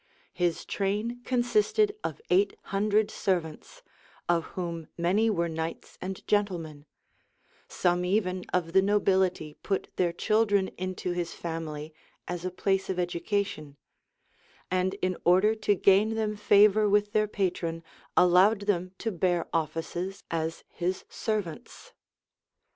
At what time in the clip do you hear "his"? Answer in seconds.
0.33-0.65, 11.11-11.35, 20.67-21.05